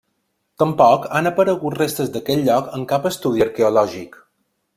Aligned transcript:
Tampoc 0.61 1.03
han 1.19 1.29
aparegut 1.31 1.77
restes 1.81 2.09
d'aquest 2.15 2.43
lloc 2.49 2.73
en 2.79 2.87
cap 2.95 3.07
estudi 3.11 3.45
arqueològic. 3.47 4.19